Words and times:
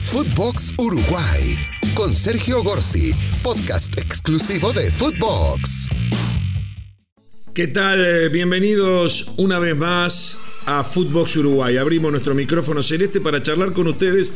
Footbox 0.00 0.74
Uruguay 0.78 1.56
con 1.94 2.14
Sergio 2.14 2.62
Gorsi, 2.62 3.12
podcast 3.42 3.98
exclusivo 3.98 4.72
de 4.72 4.90
Footbox. 4.90 5.88
¿Qué 7.52 7.66
tal? 7.66 8.06
Eh, 8.06 8.28
Bienvenidos 8.28 9.32
una 9.36 9.58
vez 9.58 9.76
más 9.76 10.38
a 10.66 10.84
Footbox 10.84 11.36
Uruguay. 11.36 11.76
Abrimos 11.76 12.12
nuestro 12.12 12.34
micrófono 12.34 12.80
celeste 12.82 13.20
para 13.20 13.42
charlar 13.42 13.72
con 13.72 13.88
ustedes 13.88 14.32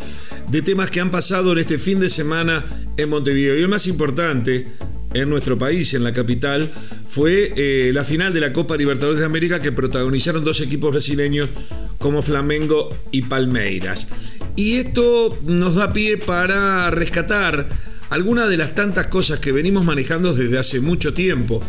de 0.48 0.62
temas 0.62 0.90
que 0.90 1.00
han 1.00 1.10
pasado 1.10 1.52
en 1.52 1.58
este 1.58 1.78
fin 1.78 2.00
de 2.00 2.08
semana 2.08 2.64
en 2.96 3.08
Montevideo. 3.08 3.56
Y 3.56 3.62
el 3.62 3.68
más 3.68 3.86
importante 3.86 4.66
en 5.14 5.30
nuestro 5.30 5.56
país, 5.56 5.94
en 5.94 6.04
la 6.04 6.12
capital, 6.12 6.70
fue 7.08 7.52
eh, 7.56 7.92
la 7.94 8.04
final 8.04 8.32
de 8.34 8.40
la 8.40 8.52
Copa 8.52 8.76
Libertadores 8.76 9.20
de 9.20 9.26
América 9.26 9.62
que 9.62 9.72
protagonizaron 9.72 10.44
dos 10.44 10.60
equipos 10.60 10.90
brasileños 10.90 11.50
como 11.98 12.20
Flamengo 12.20 12.94
y 13.10 13.22
Palmeiras. 13.22 14.08
Y 14.56 14.74
esto 14.74 15.38
nos 15.44 15.74
da 15.74 15.92
pie 15.92 16.18
para 16.18 16.90
rescatar 16.90 17.68
algunas 18.10 18.48
de 18.50 18.58
las 18.58 18.74
tantas 18.74 19.06
cosas 19.06 19.40
que 19.40 19.52
venimos 19.52 19.84
manejando 19.84 20.34
desde 20.34 20.58
hace 20.58 20.80
mucho 20.80 21.14
tiempo. 21.14 21.62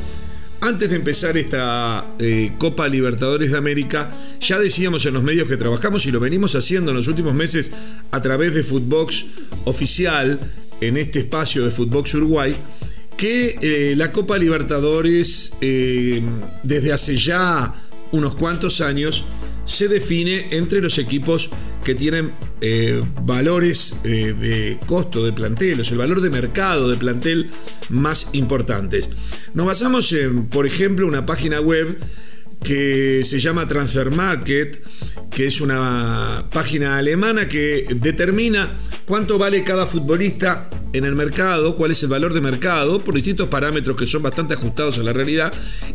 Antes 0.59 0.89
de 0.89 0.95
empezar 0.95 1.37
esta 1.37 2.15
eh, 2.19 2.53
Copa 2.57 2.87
Libertadores 2.87 3.51
de 3.51 3.57
América, 3.57 4.09
ya 4.39 4.57
decíamos 4.59 5.05
en 5.05 5.13
los 5.13 5.23
medios 5.23 5.47
que 5.47 5.57
trabajamos 5.57 6.05
y 6.05 6.11
lo 6.11 6.19
venimos 6.19 6.55
haciendo 6.55 6.91
en 6.91 6.97
los 6.97 7.07
últimos 7.07 7.33
meses 7.33 7.71
a 8.11 8.21
través 8.21 8.53
de 8.53 8.63
Footbox 8.63 9.25
oficial, 9.65 10.39
en 10.79 10.97
este 10.97 11.19
espacio 11.19 11.63
de 11.63 11.71
Footbox 11.71 12.13
Uruguay, 12.15 12.55
que 13.17 13.57
eh, 13.61 13.95
la 13.95 14.11
Copa 14.11 14.37
Libertadores 14.37 15.55
eh, 15.61 16.21
desde 16.63 16.91
hace 16.93 17.17
ya 17.17 17.73
unos 18.11 18.35
cuantos 18.35 18.81
años 18.81 19.25
se 19.65 19.87
define 19.87 20.47
entre 20.51 20.81
los 20.81 20.97
equipos 20.97 21.49
que 21.83 21.95
tienen 21.95 22.31
eh, 22.61 23.03
valores 23.23 23.97
de 24.03 24.79
costo 24.85 25.23
de 25.23 25.33
plantel, 25.33 25.81
o 25.81 25.83
sea, 25.83 25.93
el 25.93 25.99
valor 25.99 26.21
de 26.21 26.29
mercado 26.29 26.89
de 26.89 26.97
plantel 26.97 27.49
más 27.89 28.29
importantes. 28.33 29.09
Nos 29.53 29.65
basamos 29.65 30.11
en, 30.13 30.47
por 30.47 30.65
ejemplo, 30.65 31.07
una 31.07 31.25
página 31.25 31.59
web 31.59 31.97
que 32.63 33.21
se 33.23 33.39
llama 33.39 33.67
Transfer 33.67 34.09
Market, 34.09 34.81
que 35.29 35.47
es 35.47 35.61
una 35.61 36.45
página 36.51 36.97
alemana 36.97 37.47
que 37.47 37.85
determina 37.95 38.71
cuánto 39.05 39.37
vale 39.37 39.63
cada 39.63 39.85
futbolista 39.85 40.69
en 40.93 41.05
el 41.05 41.15
mercado, 41.15 41.75
cuál 41.75 41.91
es 41.91 42.03
el 42.03 42.09
valor 42.09 42.33
de 42.33 42.41
mercado, 42.41 43.01
por 43.01 43.15
distintos 43.15 43.47
parámetros 43.47 43.97
que 43.97 44.05
son 44.05 44.21
bastante 44.21 44.53
ajustados 44.53 44.99
a 44.99 45.03
la 45.03 45.11
realidad, 45.11 45.51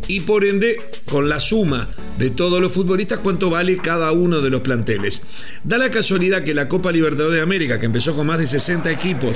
y 0.07 0.21
por 0.21 0.45
ende, 0.45 0.77
con 1.09 1.29
la 1.29 1.39
suma 1.39 1.87
de 2.17 2.29
todos 2.29 2.61
los 2.61 2.71
futbolistas, 2.71 3.19
cuánto 3.19 3.49
vale 3.49 3.77
cada 3.77 4.11
uno 4.11 4.41
de 4.41 4.49
los 4.49 4.61
planteles. 4.61 5.21
Da 5.63 5.77
la 5.77 5.89
casualidad 5.89 6.43
que 6.43 6.53
la 6.53 6.67
Copa 6.67 6.91
Libertadores 6.91 7.37
de 7.37 7.41
América, 7.41 7.79
que 7.79 7.85
empezó 7.85 8.15
con 8.15 8.27
más 8.27 8.39
de 8.39 8.47
60 8.47 8.91
equipos 8.91 9.35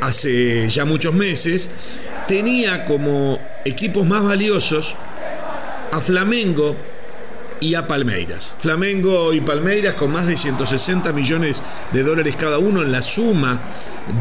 hace 0.00 0.68
ya 0.68 0.84
muchos 0.84 1.14
meses, 1.14 1.70
tenía 2.26 2.84
como 2.84 3.40
equipos 3.64 4.04
más 4.04 4.24
valiosos 4.24 4.96
a 5.94 6.00
Flamengo, 6.00 6.76
y 7.60 7.74
a 7.74 7.86
Palmeiras. 7.86 8.54
Flamengo 8.58 9.32
y 9.32 9.40
Palmeiras 9.40 9.94
con 9.94 10.12
más 10.12 10.26
de 10.26 10.36
160 10.36 11.12
millones 11.12 11.62
de 11.92 12.02
dólares 12.02 12.36
cada 12.36 12.58
uno 12.58 12.82
en 12.82 12.92
la 12.92 13.00
suma 13.00 13.62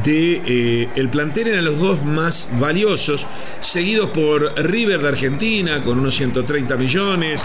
de 0.03 0.41
eh, 0.45 0.89
el 0.95 1.09
plantel 1.09 1.47
eran 1.47 1.65
los 1.65 1.77
dos 1.77 2.05
más 2.05 2.49
valiosos, 2.59 3.27
seguidos 3.59 4.11
por 4.11 4.53
River 4.63 5.01
de 5.01 5.07
Argentina 5.09 5.83
con 5.83 5.99
unos 5.99 6.15
130 6.15 6.77
millones 6.77 7.43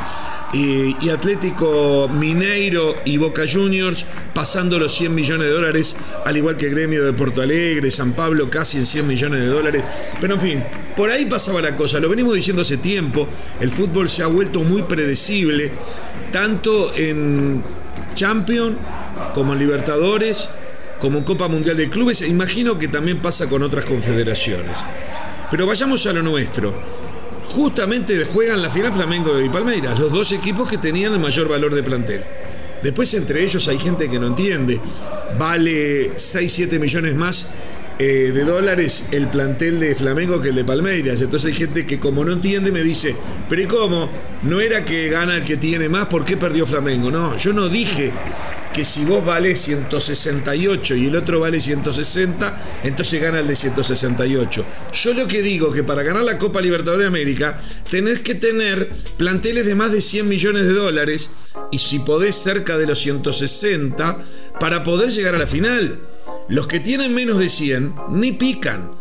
y 0.53 1.11
Atlético 1.11 2.09
Mineiro 2.09 2.97
y 3.05 3.19
Boca 3.19 3.43
Juniors 3.51 4.05
pasando 4.33 4.79
los 4.79 4.95
100 4.95 5.15
millones 5.15 5.49
de 5.49 5.53
dólares, 5.53 5.97
al 6.25 6.37
igual 6.37 6.57
que 6.57 6.71
Gremio 6.71 7.05
de 7.05 7.13
Porto 7.13 7.43
Alegre, 7.43 7.91
San 7.91 8.13
Pablo 8.13 8.49
casi 8.49 8.79
en 8.79 8.87
100 8.87 9.07
millones 9.07 9.41
de 9.41 9.47
dólares. 9.47 9.85
Pero 10.21 10.35
en 10.35 10.41
fin, 10.41 10.65
por 10.97 11.11
ahí 11.11 11.27
pasaba 11.27 11.61
la 11.61 11.77
cosa, 11.77 12.01
lo 12.01 12.09
venimos 12.09 12.35
diciendo 12.35 12.63
hace 12.63 12.79
tiempo, 12.79 13.29
el 13.61 13.71
fútbol 13.71 14.09
se 14.09 14.23
ha 14.23 14.27
vuelto 14.27 14.61
muy 14.61 14.83
predecible, 14.83 15.73
tanto 16.33 16.95
en 16.95 17.63
Champions 18.15 18.77
como 19.35 19.53
en 19.53 19.59
Libertadores, 19.59 20.49
como 21.01 21.19
en 21.19 21.25
Copa 21.25 21.49
Mundial 21.49 21.77
de 21.77 21.91
Clubes, 21.91 22.23
e 22.23 22.29
imagino 22.29 22.79
que 22.79 22.89
también 22.89 23.19
pasa 23.19 23.49
con 23.49 23.63
otras 23.63 23.85
confederaciones. 23.85 24.79
Pero 25.51 25.67
vayamos 25.67 26.07
a 26.07 26.13
lo 26.13 26.23
nuestro 26.23 26.75
justamente 27.59 28.25
juegan 28.25 28.63
la 28.63 28.71
final 28.71 28.93
Flamengo 28.93 29.41
y 29.41 29.49
Palmeiras, 29.49 29.99
los 29.99 30.13
dos 30.13 30.31
equipos 30.31 30.69
que 30.69 30.79
tenían 30.79 31.15
el 31.15 31.19
mayor 31.19 31.49
valor 31.49 31.75
de 31.75 31.83
plantel. 31.83 32.23
Después 32.85 33.13
entre 33.15 33.43
ellos 33.43 33.67
hay 33.67 33.79
gente 33.79 34.09
que 34.09 34.17
no 34.17 34.29
entiende. 34.29 34.81
Vale 35.37 36.15
6-7 36.15 36.79
millones 36.79 37.17
más 37.17 37.51
eh, 37.99 38.31
de 38.33 38.45
dólares 38.45 39.09
el 39.11 39.29
plantel 39.29 39.81
de 39.81 39.95
Flamengo 39.95 40.41
que 40.41 40.51
el 40.51 40.55
de 40.55 40.65
Palmeiras. 40.65 41.21
Entonces 41.21 41.51
hay 41.51 41.59
gente 41.59 41.87
que 41.87 41.99
como 41.99 42.25
no 42.25 42.33
entiende 42.33 42.71
me 42.71 42.83
dice, 42.83 43.17
pero 43.49 43.63
¿y 43.63 43.67
cómo? 43.67 44.11
No 44.43 44.61
era 44.61 44.85
que 44.85 45.09
gana 45.09 45.37
el 45.37 45.43
que 45.43 45.57
tiene 45.57 45.89
más, 45.89 46.07
¿por 46.07 46.25
qué 46.25 46.37
perdió 46.37 46.65
Flamengo? 46.65 47.11
No, 47.11 47.37
yo 47.37 47.53
no 47.53 47.69
dije 47.69 48.13
que 48.73 48.85
si 48.85 49.05
vos 49.05 49.25
vale 49.25 49.57
168 49.57 50.95
y 50.95 51.07
el 51.07 51.17
otro 51.17 51.41
vale 51.41 51.59
160, 51.59 52.81
entonces 52.85 53.21
gana 53.21 53.41
el 53.41 53.49
de 53.49 53.57
168. 53.57 54.67
Yo 54.93 55.15
lo 55.15 55.27
que 55.27 55.43
digo 55.43 55.73
que 55.73 55.83
para 55.83 56.05
ganar 56.05 56.23
la 56.23 56.39
Copa 56.39 56.61
Libertadores 56.61 57.03
de 57.03 57.09
América 57.09 57.59
tenés 57.91 58.21
que 58.21 58.37
tener 58.37 58.89
planteles 59.17 59.67
de 59.67 59.75
más 59.75 59.91
de 59.91 60.01
100 60.01 60.29
millones 60.29 60.63
de 60.63 60.73
dólares 60.73 61.31
y 61.73 61.79
si 61.79 61.99
podés 61.99 62.37
cerca 62.37 62.79
de 62.79 62.87
los 62.87 63.01
160 63.01 64.19
para 64.61 64.85
poder 64.85 65.11
llegar 65.11 65.35
a 65.35 65.39
la 65.39 65.49
final. 65.49 65.99
Los 66.49 66.67
que 66.67 66.81
tienen 66.81 67.15
menos 67.15 67.39
de 67.39 67.49
100 67.49 67.95
ni 68.11 68.33
pican. 68.33 68.93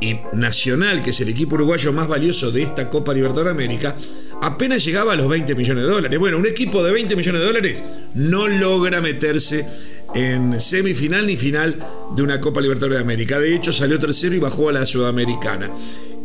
Y 0.00 0.16
Nacional, 0.32 1.02
que 1.02 1.10
es 1.10 1.20
el 1.20 1.28
equipo 1.28 1.56
uruguayo 1.56 1.92
más 1.92 2.08
valioso 2.08 2.50
de 2.50 2.62
esta 2.62 2.88
Copa 2.88 3.12
Libertadores 3.12 3.54
de 3.54 3.62
América, 3.64 3.96
apenas 4.40 4.84
llegaba 4.84 5.12
a 5.12 5.16
los 5.16 5.28
20 5.28 5.54
millones 5.54 5.84
de 5.84 5.90
dólares. 5.90 6.18
Bueno, 6.18 6.38
un 6.38 6.46
equipo 6.46 6.82
de 6.82 6.92
20 6.92 7.16
millones 7.16 7.40
de 7.40 7.46
dólares 7.46 7.84
no 8.14 8.48
logra 8.48 9.00
meterse 9.00 9.66
en 10.14 10.58
semifinal 10.58 11.26
ni 11.26 11.36
final 11.36 11.78
de 12.16 12.22
una 12.22 12.40
Copa 12.40 12.60
Libertadores 12.60 12.98
de 12.98 13.04
América. 13.04 13.38
De 13.38 13.54
hecho, 13.54 13.72
salió 13.72 13.98
tercero 13.98 14.34
y 14.34 14.38
bajó 14.38 14.68
a 14.68 14.72
la 14.72 14.86
Sudamericana. 14.86 15.70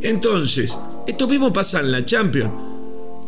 Entonces, 0.01 0.77
esto 1.07 1.27
mismo 1.27 1.51
pasa 1.51 1.79
en 1.79 1.91
la 1.91 2.03
Champions. 2.03 2.74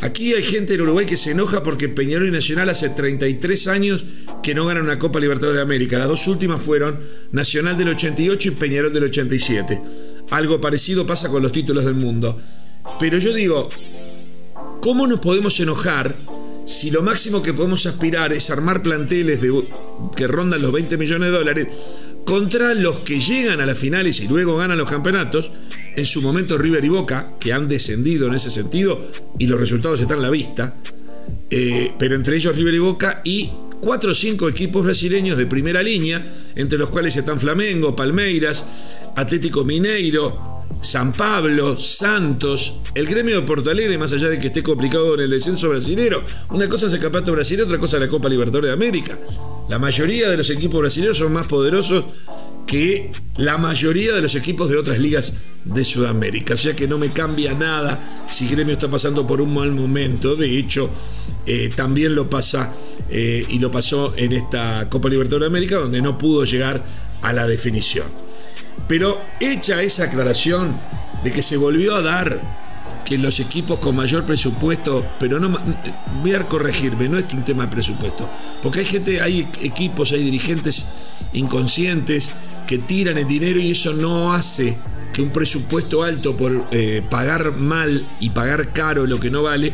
Aquí 0.01 0.33
hay 0.33 0.43
gente 0.43 0.75
en 0.75 0.81
Uruguay 0.81 1.05
que 1.05 1.17
se 1.17 1.31
enoja 1.31 1.63
porque 1.63 1.89
Peñarol 1.89 2.27
y 2.27 2.31
Nacional 2.31 2.69
hace 2.69 2.89
33 2.89 3.67
años 3.67 4.05
que 4.43 4.53
no 4.53 4.65
ganan 4.65 4.83
una 4.83 4.99
Copa 4.99 5.19
Libertadores 5.19 5.57
de 5.57 5.63
América. 5.63 5.97
Las 5.97 6.07
dos 6.07 6.27
últimas 6.27 6.61
fueron 6.61 6.99
Nacional 7.31 7.77
del 7.77 7.89
88 7.89 8.49
y 8.49 8.51
Peñarol 8.51 8.93
del 8.93 9.05
87. 9.05 9.81
Algo 10.29 10.61
parecido 10.61 11.07
pasa 11.07 11.29
con 11.29 11.41
los 11.41 11.51
títulos 11.51 11.83
del 11.83 11.95
mundo. 11.95 12.39
Pero 12.99 13.17
yo 13.17 13.33
digo, 13.33 13.69
¿cómo 14.81 15.07
nos 15.07 15.19
podemos 15.19 15.59
enojar 15.59 16.15
si 16.65 16.91
lo 16.91 17.01
máximo 17.01 17.41
que 17.41 17.53
podemos 17.53 17.85
aspirar 17.85 18.33
es 18.33 18.49
armar 18.49 18.83
planteles 18.83 19.39
que 20.15 20.27
rondan 20.27 20.61
los 20.61 20.71
20 20.73 20.97
millones 20.97 21.31
de 21.31 21.37
dólares 21.37 21.67
contra 22.25 22.73
los 22.73 22.99
que 22.99 23.21
llegan 23.21 23.61
a 23.61 23.65
las 23.65 23.77
finales 23.77 24.19
y 24.19 24.27
luego 24.27 24.57
ganan 24.57 24.77
los 24.77 24.89
campeonatos, 24.89 25.49
en 25.97 26.05
su 26.05 26.21
momento 26.21 26.57
River 26.59 26.85
y 26.85 26.89
Boca, 26.89 27.33
que 27.39 27.51
han 27.51 27.67
descendido 27.67 28.27
en 28.27 28.35
ese 28.35 28.51
sentido 28.51 29.07
y 29.39 29.47
los 29.47 29.59
resultados 29.59 29.99
están 29.99 30.19
a 30.19 30.21
la 30.21 30.29
vista, 30.29 30.75
eh, 31.49 31.91
pero 31.97 32.15
entre 32.15 32.37
ellos 32.37 32.55
River 32.55 32.75
y 32.75 32.79
Boca 32.79 33.21
y 33.25 33.49
cuatro 33.81 34.11
o 34.11 34.13
cinco 34.13 34.47
equipos 34.47 34.83
brasileños 34.83 35.39
de 35.39 35.47
primera 35.47 35.81
línea, 35.81 36.23
entre 36.55 36.77
los 36.77 36.89
cuales 36.89 37.15
están 37.15 37.39
Flamengo, 37.39 37.95
Palmeiras, 37.95 38.95
Atlético 39.15 39.65
Mineiro, 39.65 40.65
San 40.81 41.11
Pablo, 41.13 41.79
Santos, 41.79 42.81
el 42.93 43.07
gremio 43.07 43.41
de 43.41 43.47
Porto 43.47 43.71
Alegre, 43.71 43.97
más 43.97 44.13
allá 44.13 44.29
de 44.29 44.39
que 44.39 44.47
esté 44.47 44.61
complicado 44.61 45.15
en 45.15 45.21
el 45.21 45.31
descenso 45.31 45.69
brasilero. 45.69 46.23
Una 46.51 46.69
cosa 46.69 46.85
es 46.85 46.93
el 46.93 46.99
campeonato 46.99 47.31
brasileño, 47.31 47.65
otra 47.65 47.79
cosa 47.79 47.97
es 47.97 48.03
la 48.03 48.09
Copa 48.09 48.29
Libertadores 48.29 48.69
de 48.69 48.73
América. 48.73 49.17
La 49.67 49.79
mayoría 49.79 50.29
de 50.29 50.37
los 50.37 50.49
equipos 50.51 50.79
brasileños 50.79 51.17
son 51.17 51.33
más 51.33 51.47
poderosos 51.47 52.05
que 52.67 53.11
la 53.37 53.57
mayoría 53.57 54.13
de 54.13 54.21
los 54.21 54.35
equipos 54.35 54.69
de 54.69 54.77
otras 54.77 54.99
ligas 54.99 55.33
de 55.63 55.83
Sudamérica. 55.83 56.53
O 56.53 56.57
sea 56.57 56.75
que 56.75 56.87
no 56.87 56.97
me 56.97 57.11
cambia 57.11 57.53
nada 57.53 58.25
si 58.27 58.47
Gremio 58.47 58.73
está 58.73 58.91
pasando 58.91 59.25
por 59.25 59.41
un 59.41 59.53
mal 59.53 59.71
momento. 59.71 60.35
De 60.35 60.57
hecho, 60.57 60.89
eh, 61.45 61.69
también 61.75 62.13
lo 62.13 62.29
pasa 62.29 62.73
eh, 63.09 63.45
y 63.49 63.57
lo 63.59 63.71
pasó 63.71 64.13
en 64.17 64.33
esta 64.33 64.87
Copa 64.89 65.09
Libertadores 65.09 65.45
de 65.45 65.47
América, 65.47 65.77
donde 65.77 66.01
no 66.01 66.17
pudo 66.17 66.43
llegar 66.43 66.83
a 67.21 67.33
la 67.33 67.47
definición. 67.47 68.07
Pero 68.87 69.17
hecha 69.39 69.81
esa 69.81 70.03
aclaración 70.05 70.77
de 71.23 71.31
que 71.31 71.41
se 71.41 71.57
volvió 71.57 71.95
a 71.95 72.01
dar 72.01 72.67
que 73.07 73.17
los 73.17 73.39
equipos 73.39 73.79
con 73.79 73.95
mayor 73.95 74.25
presupuesto, 74.25 75.05
pero 75.17 75.39
no 75.39 75.57
voy 76.21 76.33
a 76.33 76.45
corregirme, 76.45 77.07
no 77.07 77.17
es 77.17 77.25
un 77.31 77.45
tema 77.45 77.63
de 77.65 77.71
presupuesto, 77.71 78.29
porque 78.61 78.79
hay 78.79 78.85
gente, 78.85 79.21
hay 79.21 79.47
equipos, 79.61 80.11
hay 80.11 80.23
dirigentes 80.23 80.85
inconscientes 81.31 82.33
que 82.67 82.77
tiran 82.77 83.17
el 83.17 83.27
dinero 83.27 83.59
y 83.59 83.71
eso 83.71 83.93
no 83.93 84.33
hace 84.33 84.77
que 85.13 85.21
un 85.21 85.31
presupuesto 85.31 86.03
alto 86.03 86.35
por 86.35 86.67
eh, 86.71 87.01
pagar 87.09 87.53
mal 87.57 88.05
y 88.19 88.29
pagar 88.29 88.71
caro 88.71 89.07
lo 89.07 89.19
que 89.19 89.31
no 89.31 89.41
vale 89.41 89.73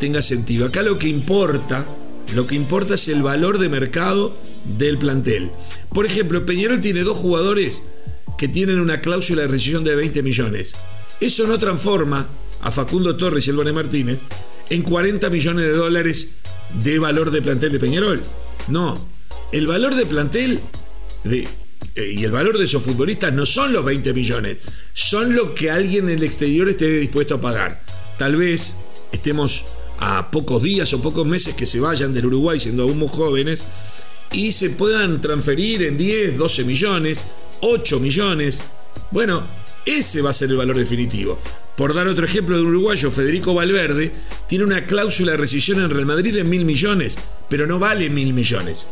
tenga 0.00 0.22
sentido. 0.22 0.66
Acá 0.66 0.82
lo 0.82 0.98
que 0.98 1.08
importa, 1.08 1.86
lo 2.34 2.46
que 2.46 2.54
importa 2.54 2.94
es 2.94 3.08
el 3.08 3.22
valor 3.22 3.58
de 3.58 3.68
mercado 3.68 4.38
del 4.78 4.96
plantel. 4.96 5.50
Por 5.92 6.06
ejemplo, 6.06 6.46
Peñarol 6.46 6.80
tiene 6.80 7.02
dos 7.02 7.18
jugadores 7.18 7.82
que 8.38 8.48
tienen 8.48 8.80
una 8.80 9.00
cláusula 9.00 9.42
de 9.42 9.48
rescisión 9.48 9.84
de 9.84 9.96
20 9.96 10.22
millones. 10.22 10.76
Eso 11.20 11.46
no 11.46 11.58
transforma 11.58 12.26
a 12.62 12.70
Facundo 12.70 13.16
Torres 13.16 13.46
y 13.46 13.50
el 13.50 13.72
Martínez 13.74 14.20
en 14.70 14.82
40 14.82 15.28
millones 15.30 15.64
de 15.64 15.72
dólares 15.72 16.36
de 16.82 16.98
valor 16.98 17.30
de 17.30 17.42
plantel 17.42 17.72
de 17.72 17.80
Peñarol. 17.80 18.22
No, 18.68 19.08
el 19.52 19.66
valor 19.66 19.94
de 19.94 20.06
plantel 20.06 20.60
de, 21.24 21.48
y 22.06 22.24
el 22.24 22.32
valor 22.32 22.58
de 22.58 22.64
esos 22.64 22.82
futbolistas 22.82 23.32
no 23.32 23.46
son 23.46 23.72
los 23.72 23.84
20 23.84 24.12
millones, 24.12 24.58
son 24.92 25.34
lo 25.34 25.54
que 25.54 25.70
alguien 25.70 26.08
en 26.08 26.18
el 26.18 26.24
exterior 26.24 26.68
esté 26.68 26.90
dispuesto 26.98 27.36
a 27.36 27.40
pagar. 27.40 27.82
Tal 28.18 28.36
vez 28.36 28.76
estemos 29.12 29.64
a 29.98 30.30
pocos 30.30 30.62
días 30.62 30.92
o 30.92 31.02
pocos 31.02 31.26
meses 31.26 31.54
que 31.54 31.66
se 31.66 31.80
vayan 31.80 32.14
del 32.14 32.26
Uruguay 32.26 32.58
siendo 32.58 32.84
aún 32.84 32.98
muy 32.98 33.08
jóvenes 33.08 33.64
y 34.32 34.52
se 34.52 34.70
puedan 34.70 35.20
transferir 35.20 35.82
en 35.82 35.96
10, 35.96 36.38
12 36.38 36.64
millones, 36.64 37.24
8 37.60 38.00
millones. 38.00 38.62
Bueno, 39.10 39.46
ese 39.84 40.22
va 40.22 40.30
a 40.30 40.34
ser 40.34 40.50
el 40.50 40.56
valor 40.56 40.76
definitivo. 40.76 41.38
Por 41.76 41.94
dar 41.94 42.08
otro 42.08 42.26
ejemplo 42.26 42.56
de 42.56 42.62
uruguayo, 42.62 43.10
Federico 43.10 43.54
Valverde 43.54 44.10
tiene 44.48 44.64
una 44.64 44.84
cláusula 44.84 45.32
de 45.32 45.38
rescisión 45.38 45.80
en 45.80 45.90
Real 45.90 46.06
Madrid 46.06 46.34
de 46.34 46.44
mil 46.44 46.64
millones, 46.64 47.16
pero 47.48 47.66
no 47.66 47.78
vale 47.78 48.10
mil 48.10 48.34
millones. 48.34 48.88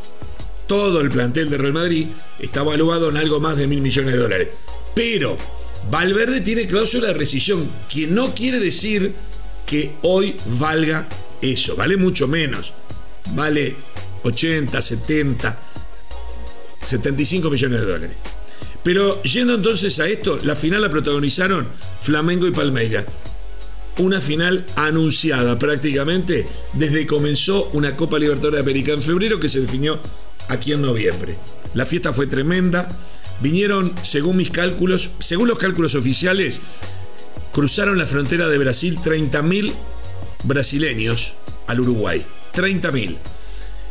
Todo 0.67 1.01
el 1.01 1.11
plantel 1.11 1.49
de 1.49 1.59
Real 1.59 1.73
Madrid 1.73 2.09
está 2.39 2.61
evaluado 2.61 3.09
en 3.11 3.17
algo 3.17 3.41
más 3.41 3.57
de 3.57 3.67
mil 3.67 3.81
millones 3.81 4.15
de 4.15 4.19
dólares. 4.19 4.49
Pero 4.95 5.37
Valverde 5.91 6.41
tiene 6.41 6.67
cláusula 6.67 7.09
de 7.09 7.15
rescisión, 7.15 7.71
que 7.89 8.07
no 8.07 8.35
quiere 8.35 8.59
decir 8.59 9.13
que 9.65 9.95
hoy 10.03 10.37
valga 10.59 11.09
eso, 11.41 11.77
vale 11.77 11.97
mucho 11.97 12.27
menos. 12.27 12.73
Vale 13.35 13.77
80, 14.23 14.81
70, 14.81 15.59
75 16.83 17.51
millones 17.51 17.81
de 17.81 17.87
dólares. 17.87 18.17
Pero 18.83 19.23
yendo 19.23 19.55
entonces 19.55 19.99
a 19.99 20.07
esto, 20.07 20.39
la 20.45 20.55
final 20.55 20.83
la 20.83 20.91
protagonizaron 20.91 21.67
Flamengo 22.01 22.47
y 22.47 22.53
Palmeiras. 22.53 23.05
Una 23.99 24.21
final 24.21 24.65
anunciada 24.77 25.59
prácticamente 25.59 26.47
desde 26.75 27.01
que 27.01 27.07
comenzó 27.07 27.71
una 27.73 27.97
Copa 27.97 28.19
Libertadores 28.19 28.57
de 28.59 28.71
América 28.71 28.93
en 28.93 29.03
febrero 29.03 29.41
que 29.41 29.49
se 29.49 29.61
definió 29.61 29.99
aquí 30.49 30.73
en 30.73 30.83
noviembre. 30.83 31.37
La 31.75 31.87
fiesta 31.87 32.13
fue 32.13 32.27
tremenda. 32.27 32.89
Vinieron, 33.41 33.95
según 34.03 34.37
mis 34.37 34.51
cálculos, 34.51 35.11
según 35.19 35.49
los 35.49 35.59
cálculos 35.59 35.95
oficiales, 35.95 36.61
cruzaron 37.53 37.99
la 37.99 38.07
frontera 38.07 38.49
de 38.49 38.59
Brasil 38.59 38.99
30.000 38.99 39.73
brasileños 40.45 41.35
al 41.67 41.81
Uruguay. 41.81 42.25
30.000. 42.55 43.17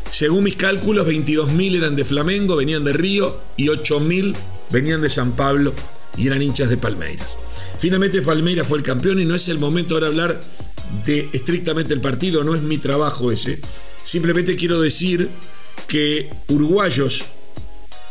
Según 0.10 0.44
mis 0.46 0.56
cálculos, 0.56 1.08
22.000 1.08 1.78
eran 1.78 1.96
de 1.96 2.06
Flamengo, 2.06 2.56
venían 2.56 2.84
de 2.84 2.94
Río 2.94 3.42
y 3.58 3.68
8.000 3.68 4.36
venían 4.72 5.02
de 5.02 5.10
San 5.10 5.36
Pablo 5.36 5.74
y 6.18 6.28
eran 6.28 6.42
hinchas 6.42 6.70
de 6.70 6.78
Palmeiras. 6.78 7.38
Finalmente 7.80 8.22
Palmeiras 8.22 8.68
fue 8.68 8.78
el 8.78 8.84
campeón 8.84 9.20
y 9.20 9.26
no 9.26 9.36
es 9.36 9.48
el 9.50 9.60
momento 9.60 9.96
ahora 9.96 10.08
hablar 10.08 10.40
de 11.06 11.30
estrictamente 11.34 11.94
el 11.94 12.02
partido, 12.02 12.44
no 12.44 12.56
es 12.56 12.62
mi 12.62 12.78
trabajo 12.78 13.32
ese. 13.32 13.60
Simplemente 14.04 14.56
quiero 14.56 14.80
decir 14.80 15.30
que 15.88 16.30
uruguayos 16.50 17.24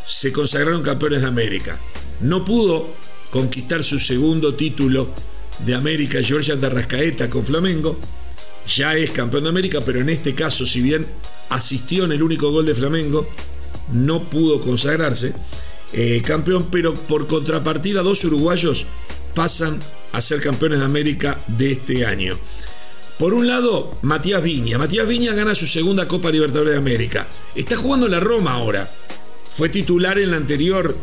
se 0.04 0.32
consagraron 0.32 0.82
campeones 0.82 1.22
de 1.22 1.28
América. 1.28 1.78
No 2.20 2.44
pudo 2.44 2.88
conquistar 3.30 3.82
su 3.82 3.98
segundo 3.98 4.54
título 4.54 5.08
de 5.64 5.74
América 5.74 6.22
Georgia 6.22 6.58
Tarrascaeta 6.58 7.28
con 7.28 7.44
Flamengo. 7.44 7.98
Ya 8.66 8.96
es 8.96 9.10
campeón 9.10 9.44
de 9.44 9.48
América, 9.50 9.80
pero 9.84 10.00
en 10.00 10.08
este 10.08 10.34
caso, 10.34 10.66
si 10.66 10.80
bien 10.80 11.06
asistió 11.50 12.04
en 12.04 12.12
el 12.12 12.22
único 12.22 12.50
gol 12.50 12.66
de 12.66 12.74
Flamengo, 12.74 13.28
no 13.92 14.28
pudo 14.28 14.60
consagrarse. 14.60 15.34
Eh, 15.92 16.22
campeón, 16.24 16.68
pero 16.70 16.94
por 16.94 17.26
contrapartida 17.26 18.02
dos 18.02 18.24
uruguayos 18.24 18.86
pasan 19.34 19.78
a 20.12 20.20
ser 20.20 20.40
campeones 20.40 20.80
de 20.80 20.84
América 20.84 21.42
de 21.46 21.72
este 21.72 22.06
año. 22.06 22.38
Por 23.18 23.32
un 23.32 23.46
lado, 23.46 23.96
Matías 24.02 24.42
Viña. 24.42 24.76
Matías 24.76 25.06
Viña 25.06 25.34
gana 25.34 25.54
su 25.54 25.68
segunda 25.68 26.08
Copa 26.08 26.30
Libertadores 26.30 26.72
de 26.72 26.78
América. 26.78 27.28
Está 27.54 27.76
jugando 27.76 28.08
la 28.08 28.18
Roma 28.18 28.54
ahora. 28.54 28.92
Fue 29.44 29.68
titular 29.68 30.18
en 30.18 30.32
la 30.32 30.36
anterior 30.36 30.96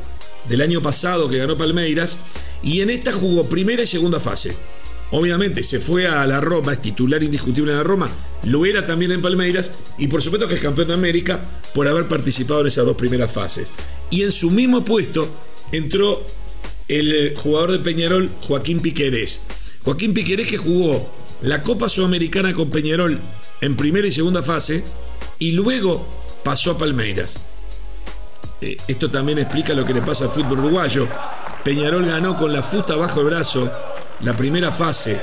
del 0.49 0.61
año 0.61 0.81
pasado 0.81 1.29
que 1.29 1.37
ganó 1.37 1.57
Palmeiras 1.57 2.19
y 2.61 2.81
en 2.81 2.89
esta 2.89 3.13
jugó 3.13 3.47
primera 3.47 3.83
y 3.83 3.85
segunda 3.85 4.19
fase. 4.19 4.53
Obviamente 5.11 5.63
se 5.63 5.79
fue 5.79 6.07
a 6.07 6.25
la 6.25 6.41
Roma, 6.41 6.73
es 6.73 6.81
titular 6.81 7.21
indiscutible 7.23 7.71
en 7.71 7.77
la 7.77 7.83
Roma, 7.83 8.09
lo 8.45 8.65
era 8.65 8.85
también 8.85 9.11
en 9.11 9.21
Palmeiras 9.21 9.73
y 9.97 10.07
por 10.07 10.21
supuesto 10.21 10.47
que 10.47 10.55
es 10.55 10.61
campeón 10.61 10.89
de 10.89 10.93
América 10.93 11.45
por 11.73 11.87
haber 11.87 12.07
participado 12.07 12.61
en 12.61 12.67
esas 12.67 12.85
dos 12.85 12.97
primeras 12.97 13.31
fases. 13.31 13.71
Y 14.09 14.23
en 14.23 14.31
su 14.31 14.51
mismo 14.51 14.83
puesto 14.83 15.29
entró 15.71 16.25
el 16.87 17.33
jugador 17.35 17.71
de 17.71 17.79
Peñarol, 17.79 18.29
Joaquín 18.41 18.81
Piquerés. 18.81 19.41
Joaquín 19.83 20.13
Piquerés 20.13 20.47
que 20.47 20.57
jugó 20.57 21.09
la 21.41 21.61
Copa 21.61 21.89
Sudamericana 21.89 22.53
con 22.53 22.69
Peñarol 22.69 23.19
en 23.61 23.75
primera 23.75 24.07
y 24.07 24.11
segunda 24.11 24.43
fase 24.43 24.83
y 25.39 25.51
luego 25.51 26.05
pasó 26.43 26.71
a 26.71 26.77
Palmeiras. 26.77 27.45
Eh, 28.61 28.77
esto 28.87 29.09
también 29.09 29.39
explica 29.39 29.73
lo 29.73 29.83
que 29.83 29.93
le 29.93 30.01
pasa 30.01 30.25
al 30.25 30.31
fútbol 30.31 30.59
uruguayo. 30.59 31.07
Peñarol 31.63 32.05
ganó 32.05 32.35
con 32.35 32.53
la 32.53 32.61
fusta 32.61 32.95
bajo 32.95 33.21
el 33.21 33.27
brazo 33.27 33.71
la 34.21 34.35
primera 34.35 34.71
fase 34.71 35.19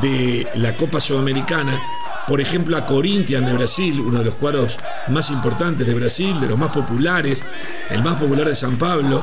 de 0.00 0.46
la 0.56 0.76
Copa 0.76 1.00
Sudamericana, 1.00 1.80
por 2.26 2.40
ejemplo 2.40 2.76
a 2.76 2.86
Corinthians 2.86 3.46
de 3.46 3.52
Brasil, 3.52 4.00
uno 4.00 4.18
de 4.18 4.24
los 4.24 4.34
cuadros 4.34 4.78
más 5.08 5.30
importantes 5.30 5.86
de 5.86 5.94
Brasil, 5.94 6.40
de 6.40 6.48
los 6.48 6.58
más 6.58 6.70
populares, 6.70 7.44
el 7.90 8.02
más 8.02 8.16
popular 8.16 8.48
de 8.48 8.54
San 8.54 8.76
Pablo, 8.78 9.22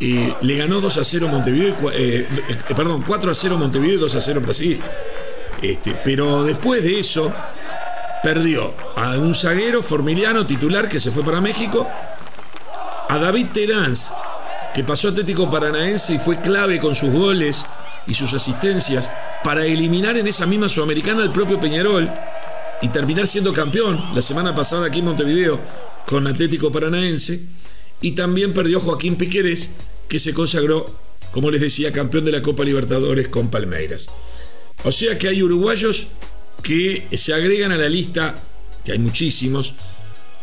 eh, 0.00 0.32
le 0.42 0.56
ganó 0.56 0.80
2 0.80 0.96
a 0.96 1.04
0 1.04 1.28
Montevideo, 1.28 1.74
eh, 1.92 2.28
eh, 2.48 2.56
perdón, 2.74 3.02
4 3.06 3.30
a 3.30 3.34
0 3.34 3.58
Montevideo 3.58 3.96
y 3.96 4.00
2 4.00 4.14
a 4.14 4.20
0 4.20 4.40
Brasil. 4.40 4.80
Este, 5.62 5.94
pero 6.04 6.44
después 6.44 6.82
de 6.82 7.00
eso, 7.00 7.32
perdió 8.22 8.74
a 8.96 9.16
un 9.18 9.34
zaguero 9.34 9.82
formiliano 9.82 10.46
titular 10.46 10.88
que 10.88 11.00
se 11.00 11.10
fue 11.10 11.24
para 11.24 11.40
México, 11.40 11.88
a 13.08 13.18
David 13.18 13.46
Teráns, 13.52 14.12
que 14.74 14.84
pasó 14.84 15.08
Atlético 15.08 15.50
Paranaense 15.50 16.14
y 16.14 16.18
fue 16.18 16.40
clave 16.40 16.78
con 16.78 16.94
sus 16.94 17.10
goles 17.10 17.66
y 18.06 18.14
sus 18.14 18.32
asistencias 18.34 19.10
para 19.42 19.64
eliminar 19.64 20.16
en 20.16 20.26
esa 20.26 20.46
misma 20.46 20.68
Sudamericana 20.68 21.22
al 21.22 21.32
propio 21.32 21.58
Peñarol 21.58 22.10
y 22.80 22.88
terminar 22.88 23.26
siendo 23.26 23.52
campeón 23.52 24.14
la 24.14 24.22
semana 24.22 24.54
pasada 24.54 24.86
aquí 24.86 25.00
en 25.00 25.06
Montevideo 25.06 25.60
con 26.06 26.26
Atlético 26.26 26.70
Paranaense. 26.70 27.40
Y 28.00 28.12
también 28.12 28.54
perdió 28.54 28.80
Joaquín 28.80 29.16
Piqueres, 29.16 29.70
que 30.08 30.20
se 30.20 30.32
consagró, 30.32 30.86
como 31.32 31.50
les 31.50 31.60
decía, 31.60 31.92
campeón 31.92 32.24
de 32.24 32.32
la 32.32 32.42
Copa 32.42 32.62
Libertadores 32.62 33.28
con 33.28 33.48
Palmeiras. 33.48 34.08
O 34.84 34.92
sea 34.92 35.18
que 35.18 35.28
hay 35.28 35.42
uruguayos 35.42 36.08
que 36.62 37.06
se 37.12 37.34
agregan 37.34 37.72
a 37.72 37.76
la 37.76 37.88
lista, 37.88 38.34
que 38.84 38.92
hay 38.92 38.98
muchísimos, 38.98 39.74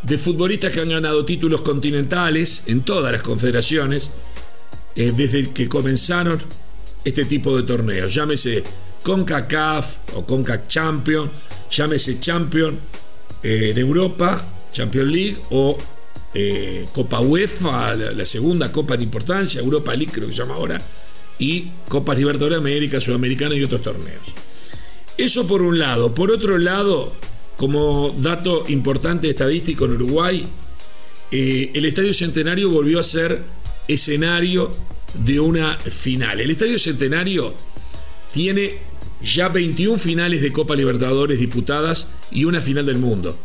de 0.01 0.17
futbolistas 0.17 0.71
que 0.71 0.81
han 0.81 0.89
ganado 0.89 1.25
títulos 1.25 1.61
continentales 1.61 2.63
en 2.67 2.81
todas 2.81 3.11
las 3.11 3.23
confederaciones, 3.23 4.11
eh, 4.95 5.11
desde 5.15 5.51
que 5.51 5.67
comenzaron 5.67 6.39
este 7.03 7.25
tipo 7.25 7.55
de 7.57 7.63
torneos. 7.63 8.13
Llámese 8.13 8.63
CONCACAF 9.03 9.97
o 10.15 10.25
CONCAC 10.25 10.67
Champion, 10.67 11.29
llámese 11.69 12.19
Champion 12.19 12.77
eh, 13.43 13.69
en 13.71 13.77
Europa, 13.77 14.43
Champions 14.71 15.11
League 15.11 15.37
o 15.51 15.77
eh, 16.33 16.85
Copa 16.93 17.19
UEFA, 17.21 17.95
la, 17.95 18.25
segunda 18.25 18.71
Copa 18.71 18.97
de 18.97 19.03
importancia, 19.03 19.61
Europa 19.61 19.93
League 19.95 20.11
creo 20.11 20.27
que 20.27 20.33
se 20.33 20.39
llama 20.39 20.55
ahora, 20.55 20.81
y 21.39 21.69
Copa 21.89 22.13
Libertadores 22.13 22.57
de 22.57 22.69
América, 22.69 23.01
Sudamericana 23.01 23.55
y 23.55 23.63
otros 23.63 23.81
torneos. 23.81 24.33
Eso 25.17 25.47
por 25.47 25.61
un 25.61 25.79
lado. 25.79 26.13
Por 26.13 26.31
otro 26.31 26.57
lado, 26.57 27.13
como 27.57 28.15
dato 28.17 28.65
importante 28.67 29.29
estadístico 29.29 29.85
en 29.85 29.91
Uruguay, 29.93 30.47
eh, 31.31 31.71
el 31.73 31.85
Estadio 31.85 32.13
Centenario 32.13 32.69
volvió 32.69 32.99
a 32.99 33.03
ser 33.03 33.43
escenario 33.87 34.71
de 35.13 35.39
una 35.39 35.77
final. 35.77 36.39
El 36.39 36.51
Estadio 36.51 36.77
Centenario 36.79 37.53
tiene 38.33 38.77
ya 39.21 39.49
21 39.49 39.97
finales 39.97 40.41
de 40.41 40.51
Copa 40.51 40.75
Libertadores 40.75 41.39
disputadas 41.39 42.09
y 42.31 42.45
una 42.45 42.61
final 42.61 42.85
del 42.85 42.97
mundo. 42.97 43.37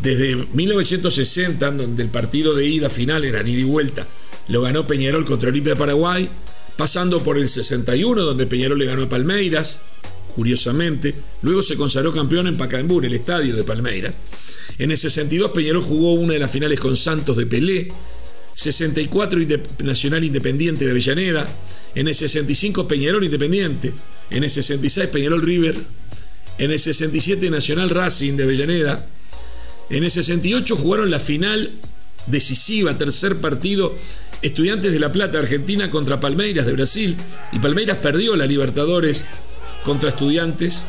Desde 0.00 0.36
1960, 0.36 1.70
donde 1.70 2.02
el 2.02 2.08
partido 2.08 2.54
de 2.54 2.66
ida 2.66 2.90
final 2.90 3.24
era 3.24 3.42
ni 3.42 3.52
y 3.52 3.64
vuelta, 3.64 4.06
lo 4.48 4.62
ganó 4.62 4.86
Peñarol 4.86 5.24
contra 5.24 5.50
Olimpia 5.50 5.74
de 5.74 5.78
Paraguay, 5.78 6.28
pasando 6.76 7.22
por 7.22 7.38
el 7.38 7.48
61, 7.48 8.22
donde 8.22 8.46
Peñarol 8.46 8.78
le 8.78 8.86
ganó 8.86 9.02
a 9.02 9.08
Palmeiras, 9.08 9.82
curiosamente, 10.34 11.14
luego 11.42 11.62
se 11.62 11.76
consagró 11.76 12.12
campeón 12.12 12.46
en 12.46 12.56
Pacaembu, 12.56 12.98
en 12.98 13.04
el 13.06 13.14
estadio 13.14 13.54
de 13.54 13.64
Palmeiras. 13.64 14.18
En 14.78 14.90
el 14.90 14.96
62 14.96 15.50
Peñarol 15.52 15.82
jugó 15.82 16.14
una 16.14 16.34
de 16.34 16.38
las 16.38 16.50
finales 16.50 16.80
con 16.80 16.96
Santos 16.96 17.36
de 17.36 17.46
Pelé, 17.46 17.88
64 18.54 19.38
Nacional 19.84 20.24
Independiente 20.24 20.84
de 20.84 20.90
Avellaneda, 20.90 21.46
en 21.94 22.08
el 22.08 22.14
65 22.14 22.88
Peñarol 22.88 23.24
Independiente, 23.24 23.92
en 24.30 24.44
el 24.44 24.50
66 24.50 25.08
Peñarol 25.08 25.42
River, 25.42 25.76
en 26.58 26.70
el 26.70 26.78
67 26.78 27.50
Nacional 27.50 27.90
Racing 27.90 28.34
de 28.36 28.44
Avellaneda, 28.44 29.08
en 29.90 30.04
el 30.04 30.10
68 30.10 30.76
jugaron 30.76 31.10
la 31.10 31.20
final 31.20 31.70
decisiva, 32.26 32.96
tercer 32.96 33.40
partido, 33.40 33.94
Estudiantes 34.42 34.92
de 34.92 34.98
La 34.98 35.12
Plata, 35.12 35.38
Argentina 35.38 35.90
contra 35.90 36.18
Palmeiras 36.18 36.66
de 36.66 36.72
Brasil, 36.72 37.16
y 37.52 37.60
Palmeiras 37.60 37.98
perdió 37.98 38.34
la 38.36 38.46
Libertadores 38.46 39.24
contra 39.84 40.10
Estudiantes. 40.10 40.84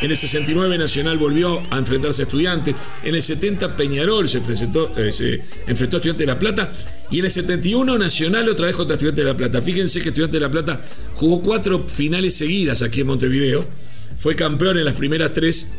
En 0.00 0.10
el 0.10 0.16
69 0.16 0.76
Nacional 0.76 1.16
volvió 1.16 1.62
a 1.70 1.78
enfrentarse 1.78 2.22
a 2.22 2.24
Estudiantes. 2.24 2.74
En 3.02 3.14
el 3.14 3.22
70 3.22 3.76
Peñarol 3.76 4.28
se 4.28 4.38
enfrentó, 4.38 4.92
eh, 4.96 5.12
se 5.12 5.42
enfrentó 5.66 5.96
a 5.96 5.98
Estudiantes 5.98 6.18
de 6.18 6.26
La 6.26 6.38
Plata. 6.38 6.72
Y 7.10 7.18
en 7.18 7.26
el 7.26 7.30
71 7.30 7.96
Nacional 7.98 8.48
otra 8.48 8.66
vez 8.66 8.76
contra 8.76 8.94
Estudiantes 8.94 9.24
de 9.24 9.30
La 9.30 9.36
Plata. 9.36 9.62
Fíjense 9.62 10.00
que 10.00 10.08
Estudiantes 10.08 10.40
de 10.40 10.46
La 10.46 10.50
Plata 10.50 10.80
jugó 11.14 11.42
cuatro 11.42 11.86
finales 11.88 12.34
seguidas 12.36 12.82
aquí 12.82 13.02
en 13.02 13.06
Montevideo. 13.06 13.66
Fue 14.18 14.36
campeón 14.36 14.78
en 14.78 14.84
las 14.84 14.96
primeras 14.96 15.32
tres 15.32 15.74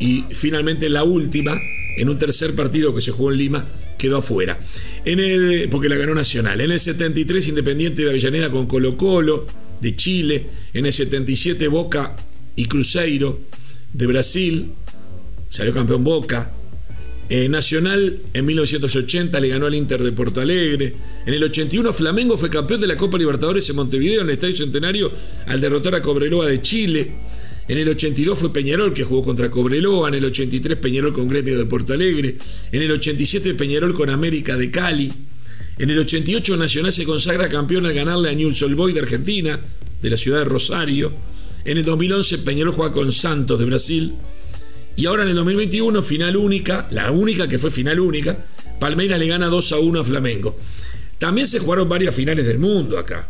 y 0.00 0.24
finalmente 0.30 0.88
la 0.88 1.04
última, 1.04 1.52
en 1.96 2.08
un 2.08 2.18
tercer 2.18 2.54
partido 2.56 2.94
que 2.94 3.00
se 3.00 3.10
jugó 3.12 3.30
en 3.30 3.38
Lima, 3.38 3.66
quedó 4.00 4.18
afuera. 4.18 4.58
En 5.04 5.20
el, 5.20 5.68
porque 5.70 5.88
la 5.88 5.96
ganó 5.96 6.14
Nacional. 6.14 6.60
En 6.60 6.72
el 6.72 6.80
73 6.80 7.48
Independiente 7.48 8.02
de 8.02 8.10
Avellaneda 8.10 8.50
con 8.50 8.66
Colo 8.66 8.96
Colo 8.96 9.46
de 9.80 9.94
Chile. 9.94 10.46
En 10.72 10.86
el 10.86 10.92
77 10.92 11.68
Boca 11.68 12.16
y 12.56 12.64
Cruzeiro 12.64 13.40
de 13.92 14.06
Brasil. 14.06 14.72
Salió 15.48 15.72
campeón 15.72 16.02
Boca. 16.02 16.54
Nacional 17.48 18.18
en 18.34 18.44
1980 18.44 19.38
le 19.38 19.48
ganó 19.48 19.66
al 19.66 19.74
Inter 19.76 20.02
de 20.02 20.10
Porto 20.10 20.40
Alegre. 20.40 20.96
En 21.24 21.32
el 21.32 21.44
81 21.44 21.92
Flamengo 21.92 22.36
fue 22.36 22.50
campeón 22.50 22.80
de 22.80 22.88
la 22.88 22.96
Copa 22.96 23.18
Libertadores 23.18 23.70
en 23.70 23.76
Montevideo 23.76 24.22
en 24.22 24.26
el 24.26 24.32
Estadio 24.32 24.56
Centenario 24.56 25.12
al 25.46 25.60
derrotar 25.60 25.94
a 25.94 26.02
Cobreloa 26.02 26.46
de 26.46 26.60
Chile. 26.60 27.12
En 27.70 27.78
el 27.78 27.88
82 27.88 28.36
fue 28.36 28.52
Peñarol 28.52 28.92
que 28.92 29.04
jugó 29.04 29.22
contra 29.22 29.48
Cobreloa, 29.48 30.08
en 30.08 30.14
el 30.14 30.24
83 30.24 30.76
Peñarol 30.78 31.12
con 31.12 31.28
Gremio 31.28 31.56
de 31.56 31.66
Porto 31.66 31.92
Alegre, 31.92 32.36
en 32.72 32.82
el 32.82 32.90
87 32.90 33.54
Peñarol 33.54 33.94
con 33.94 34.10
América 34.10 34.56
de 34.56 34.72
Cali, 34.72 35.12
en 35.78 35.88
el 35.88 36.00
88 36.00 36.56
Nacional 36.56 36.90
se 36.90 37.04
consagra 37.04 37.48
campeón 37.48 37.86
al 37.86 37.94
ganarle 37.94 38.28
a 38.28 38.34
Newell's 38.34 38.60
Old 38.62 38.92
de 38.92 38.98
Argentina, 38.98 39.60
de 40.02 40.10
la 40.10 40.16
ciudad 40.16 40.40
de 40.40 40.46
Rosario, 40.46 41.12
en 41.64 41.78
el 41.78 41.84
2011 41.84 42.38
Peñarol 42.38 42.74
juega 42.74 42.92
con 42.92 43.12
Santos 43.12 43.60
de 43.60 43.66
Brasil, 43.66 44.14
y 44.96 45.06
ahora 45.06 45.22
en 45.22 45.28
el 45.28 45.36
2021 45.36 46.02
final 46.02 46.36
única, 46.38 46.88
la 46.90 47.12
única 47.12 47.46
que 47.46 47.60
fue 47.60 47.70
final 47.70 48.00
única, 48.00 48.46
Palmeiras 48.80 49.20
le 49.20 49.28
gana 49.28 49.46
2 49.46 49.72
a 49.74 49.78
1 49.78 50.00
a 50.00 50.04
Flamengo. 50.04 50.58
También 51.20 51.46
se 51.46 51.60
jugaron 51.60 51.88
varias 51.88 52.16
finales 52.16 52.46
del 52.46 52.58
mundo 52.58 52.98
acá. 52.98 53.28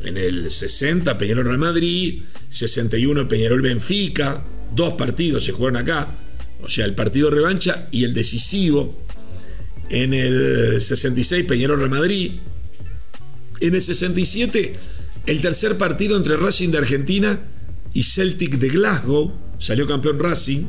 En 0.00 0.16
el 0.16 0.50
60 0.50 1.18
Peñarol 1.18 1.46
Real 1.46 1.58
Madrid, 1.58 2.22
61 2.48 3.28
Peñarol 3.28 3.62
Benfica, 3.62 4.44
dos 4.74 4.94
partidos 4.94 5.44
se 5.44 5.52
jugaron 5.52 5.76
acá, 5.76 6.08
o 6.62 6.68
sea, 6.68 6.84
el 6.84 6.94
partido 6.94 7.30
revancha 7.30 7.88
y 7.90 8.04
el 8.04 8.14
decisivo. 8.14 9.04
En 9.90 10.12
el 10.12 10.80
66 10.80 11.44
Peñarol 11.46 11.78
Real 11.78 11.90
Madrid. 11.90 12.32
En 13.60 13.74
el 13.74 13.82
67 13.82 14.74
el 15.28 15.42
tercer 15.42 15.76
partido 15.76 16.16
entre 16.16 16.38
Racing 16.38 16.70
de 16.70 16.78
Argentina 16.78 17.38
y 17.92 18.02
Celtic 18.02 18.58
de 18.58 18.70
Glasgow. 18.70 19.34
Salió 19.58 19.86
campeón 19.86 20.18
Racing 20.18 20.64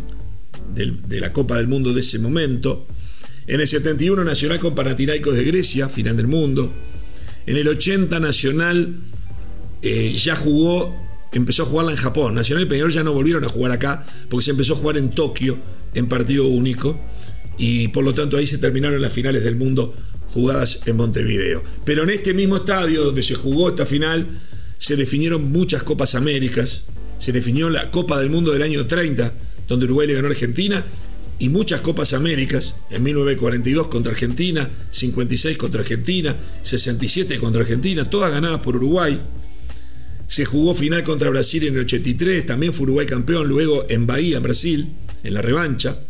de 0.74 1.20
la 1.22 1.32
Copa 1.32 1.56
del 1.56 1.68
Mundo 1.68 1.94
de 1.94 2.02
ese 2.02 2.20
momento. 2.20 2.86
En 3.48 3.62
el 3.62 3.68
71 3.68 4.24
Nacional 4.24 4.60
con 4.60 4.76
Panathinaikos 4.76 5.36
de 5.36 5.46
Grecia, 5.46 5.88
final 5.88 6.18
del 6.18 6.28
mundo. 6.28 6.74
En 7.46 7.56
el 7.56 7.68
80 7.70 8.20
Nacional 8.20 9.00
eh, 9.82 10.14
ya 10.16 10.36
jugó, 10.36 10.96
empezó 11.32 11.64
a 11.64 11.66
jugarla 11.66 11.92
en 11.92 11.98
Japón. 11.98 12.36
Nacional 12.36 12.66
y 12.66 12.68
Peñarol 12.68 12.92
ya 12.92 13.04
no 13.04 13.14
volvieron 13.14 13.44
a 13.44 13.50
jugar 13.50 13.72
acá 13.72 14.06
porque 14.30 14.46
se 14.46 14.52
empezó 14.52 14.74
a 14.74 14.78
jugar 14.78 14.98
en 14.98 15.10
Tokio 15.10 15.58
en 15.94 16.08
partido 16.08 16.48
único 16.48 17.00
y 17.58 17.90
por 17.90 18.04
lo 18.04 18.14
tanto 18.14 18.38
ahí 18.38 18.48
se 18.48 18.58
terminaron 18.58 19.02
las 19.02 19.12
finales 19.12 19.44
del 19.44 19.56
mundo 19.56 19.94
jugadas 20.34 20.82
en 20.86 20.98
Montevideo. 20.98 21.64
Pero 21.84 22.04
en 22.04 22.12
este 22.12 22.34
mismo 22.34 22.58
estadio 22.58 23.04
donde 23.04 23.24
se 23.24 23.36
jugó 23.36 23.70
esta 23.70 23.86
final 23.86 24.28
se 24.78 24.96
definieron 24.96 25.52
muchas 25.52 25.84
Copas 25.84 26.16
Américas, 26.16 26.84
se 27.18 27.32
definió 27.32 27.70
la 27.70 27.92
Copa 27.92 28.18
del 28.18 28.30
Mundo 28.30 28.54
del 28.54 28.64
año 28.64 28.88
30, 28.88 29.34
donde 29.68 29.86
Uruguay 29.86 30.08
le 30.08 30.14
ganó 30.14 30.30
a 30.30 30.32
Argentina, 30.32 30.86
y 31.38 31.50
muchas 31.50 31.82
Copas 31.82 32.14
Américas, 32.14 32.76
en 32.90 33.04
1942 33.04 33.88
contra 33.88 34.14
Argentina, 34.14 34.70
56 34.90 35.58
contra 35.58 35.82
Argentina, 35.82 36.36
67 36.62 37.38
contra 37.40 37.62
Argentina, 37.62 38.10
todas 38.10 38.32
ganadas 38.32 38.62
por 38.62 38.78
Uruguay. 38.78 39.22
Se 40.30 40.46
jugó 40.46 40.76
final 40.76 41.04
contra 41.04 41.32
Brasil 41.32 41.64
en 41.64 41.74
el 41.74 41.82
83, 41.82 42.46
también 42.46 42.72
fue 42.72 42.84
Uruguay 42.84 43.08
campeón, 43.08 43.48
luego 43.48 43.88
en 43.90 44.06
Bahía, 44.06 44.40
Brasil, 44.40 44.94
en 45.24 45.34
la 45.34 45.42
revancha. 45.42 46.02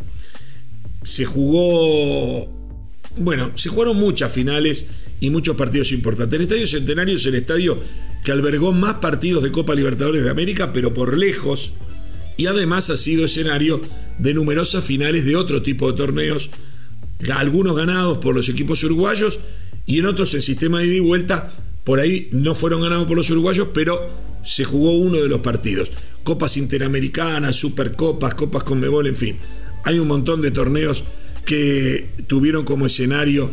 Se 1.02 1.24
jugó, 1.24 2.44
bueno, 3.16 3.52
se 3.54 3.70
jugaron 3.70 3.96
muchas 3.96 4.30
finales 4.30 5.06
y 5.20 5.30
muchos 5.30 5.56
partidos 5.56 5.90
importantes. 5.92 6.36
El 6.36 6.42
Estadio 6.42 6.66
Centenario 6.66 7.16
es 7.16 7.24
el 7.24 7.36
estadio 7.36 7.78
que 8.22 8.30
albergó 8.30 8.72
más 8.72 8.96
partidos 8.96 9.42
de 9.42 9.52
Copa 9.52 9.74
Libertadores 9.74 10.22
de 10.22 10.28
América, 10.28 10.70
pero 10.70 10.92
por 10.92 11.16
lejos, 11.16 11.72
y 12.36 12.44
además 12.44 12.90
ha 12.90 12.98
sido 12.98 13.24
escenario 13.24 13.80
de 14.18 14.34
numerosas 14.34 14.84
finales 14.84 15.24
de 15.24 15.36
otro 15.36 15.62
tipo 15.62 15.90
de 15.90 15.96
torneos, 15.96 16.50
algunos 17.32 17.74
ganados 17.74 18.18
por 18.18 18.34
los 18.34 18.50
equipos 18.50 18.84
uruguayos 18.84 19.38
y 19.86 19.98
en 19.98 20.04
otros 20.04 20.34
en 20.34 20.42
sistema 20.42 20.80
de 20.80 20.88
ida 20.88 20.96
y 20.96 21.00
vuelta 21.00 21.50
por 21.84 22.00
ahí 22.00 22.28
no 22.32 22.54
fueron 22.54 22.82
ganados 22.82 23.06
por 23.06 23.16
los 23.16 23.30
uruguayos, 23.30 23.68
pero 23.72 24.10
se 24.44 24.64
jugó 24.64 24.92
uno 24.92 25.18
de 25.18 25.28
los 25.28 25.40
partidos. 25.40 25.90
Copas 26.24 26.56
Interamericanas, 26.56 27.56
Supercopas, 27.56 28.34
Copas 28.34 28.64
Conmebol, 28.64 29.06
en 29.06 29.16
fin. 29.16 29.36
Hay 29.84 29.98
un 29.98 30.08
montón 30.08 30.42
de 30.42 30.50
torneos 30.50 31.04
que 31.44 32.10
tuvieron 32.26 32.64
como 32.64 32.86
escenario 32.86 33.50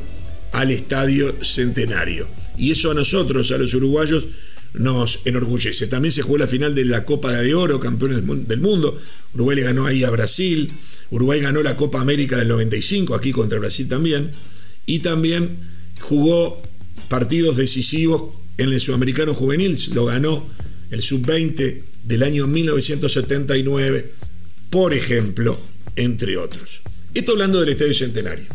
al 0.51 0.71
Estadio 0.71 1.35
Centenario. 1.41 2.27
Y 2.57 2.71
eso 2.71 2.91
a 2.91 2.93
nosotros, 2.93 3.51
a 3.51 3.57
los 3.57 3.73
uruguayos, 3.73 4.27
nos 4.73 5.21
enorgullece. 5.25 5.87
También 5.87 6.11
se 6.11 6.21
jugó 6.21 6.37
la 6.37 6.47
final 6.47 6.75
de 6.75 6.85
la 6.85 7.05
Copa 7.05 7.31
de 7.31 7.53
Oro, 7.55 7.79
campeones 7.79 8.23
del 8.47 8.59
mundo. 8.59 8.99
Uruguay 9.33 9.55
le 9.55 9.63
ganó 9.63 9.85
ahí 9.85 10.03
a 10.03 10.09
Brasil. 10.09 10.71
Uruguay 11.09 11.39
ganó 11.39 11.61
la 11.63 11.77
Copa 11.77 12.01
América 12.01 12.37
del 12.37 12.49
95, 12.49 13.15
aquí 13.15 13.31
contra 13.31 13.59
Brasil 13.59 13.87
también. 13.87 14.31
Y 14.85 14.99
también 14.99 15.59
jugó 16.01 16.61
partidos 17.09 17.57
decisivos 17.57 18.35
en 18.57 18.73
el 18.73 18.79
Sudamericano 18.79 19.33
Juvenil, 19.33 19.77
lo 19.93 20.05
ganó 20.05 20.45
el 20.89 21.01
Sub-20 21.01 21.81
del 22.03 22.23
año 22.23 22.47
1979, 22.47 24.13
por 24.69 24.93
ejemplo, 24.93 25.59
entre 25.95 26.37
otros. 26.37 26.81
Esto 27.13 27.33
hablando 27.33 27.59
del 27.59 27.69
Estadio 27.69 27.93
Centenario. 27.93 28.45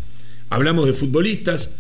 Hablamos 0.51 0.87
de 0.87 0.93
futbolistas, 0.93 1.71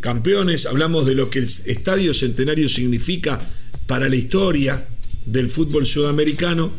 campeones, 0.00 0.66
hablamos 0.66 1.06
de 1.06 1.14
lo 1.14 1.30
que 1.30 1.40
el 1.40 1.44
Estadio 1.44 2.12
Centenario 2.14 2.68
significa 2.68 3.40
para 3.86 4.08
la 4.08 4.16
historia 4.16 4.86
del 5.26 5.50
fútbol 5.50 5.86
sudamericano. 5.86 6.72